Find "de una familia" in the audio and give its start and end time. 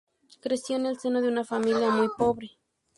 1.21-1.91